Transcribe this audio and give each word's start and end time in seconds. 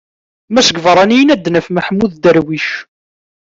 Ma 0.53 0.61
seg 0.67 0.75
yibeṛṛaniyen 0.77 1.33
ad 1.33 1.41
d-naf: 1.43 1.67
Maḥmud 1.69 2.11
Darwic. 2.23 2.67